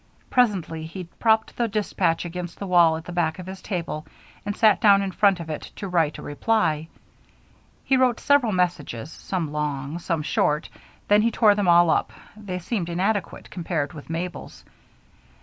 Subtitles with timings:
[0.31, 4.07] Presently he propped the dispatch against the wall at the back of his table
[4.43, 6.87] and sat down in front of it to write a reply.
[7.83, 10.69] He wrote several messages, some long, some short;
[11.07, 14.65] then he tore them all up they seemed inadequate compared with Mabel's.